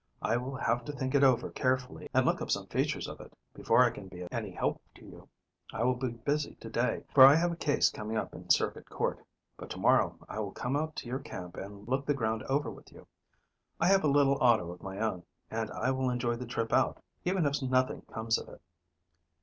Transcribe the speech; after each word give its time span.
I 0.23 0.35
will 0.35 0.55
have 0.55 0.83
to 0.85 0.91
think 0.91 1.13
it 1.13 1.23
over 1.23 1.51
carefully, 1.51 2.09
and 2.11 2.25
look 2.25 2.41
up 2.41 2.49
some 2.49 2.65
features 2.65 3.07
of 3.07 3.21
it, 3.21 3.37
before 3.53 3.83
I 3.83 3.91
can 3.91 4.07
be 4.07 4.21
of 4.21 4.29
any 4.31 4.49
help 4.49 4.81
to 4.95 5.05
you. 5.05 5.29
I 5.71 5.83
will 5.83 5.93
be 5.93 6.09
busy 6.09 6.55
to 6.55 6.69
day, 6.71 7.03
for 7.13 7.23
I 7.23 7.35
have 7.35 7.51
a 7.51 7.55
case 7.55 7.91
coming 7.91 8.17
up 8.17 8.33
in 8.33 8.49
Circuit 8.49 8.89
Court, 8.89 9.23
but 9.57 9.69
to 9.69 9.77
morrow 9.77 10.17
I 10.27 10.39
will 10.39 10.53
come 10.53 10.75
out 10.75 10.95
to 10.95 11.05
your 11.07 11.19
camp 11.19 11.55
and 11.55 11.87
look 11.87 12.07
the 12.07 12.15
ground 12.15 12.41
over 12.49 12.71
with 12.71 12.91
you. 12.91 13.05
I 13.79 13.89
have 13.89 14.03
a 14.03 14.07
little 14.07 14.39
auto 14.41 14.71
of 14.71 14.81
my 14.81 14.97
own, 14.97 15.21
and 15.51 15.69
I 15.69 15.91
will 15.91 16.09
enjoy 16.09 16.35
the 16.35 16.47
trip 16.47 16.73
out, 16.73 16.99
even 17.23 17.45
if 17.45 17.61
nothing 17.61 18.01
comes 18.11 18.39
of 18.39 18.49
it. 18.49 18.61